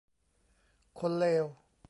[0.99, 1.45] คนเลว